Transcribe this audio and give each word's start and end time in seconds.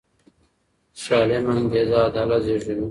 سالمه 1.03 1.53
انګیزه 1.59 1.99
عدالت 2.07 2.41
زېږوي 2.45 2.75